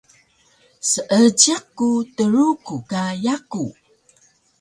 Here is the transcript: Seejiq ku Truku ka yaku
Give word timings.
Seejiq 0.91 1.63
ku 1.77 1.87
Truku 2.15 2.75
ka 2.89 3.03
yaku 3.25 3.63